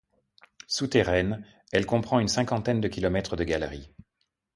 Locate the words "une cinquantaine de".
2.19-2.87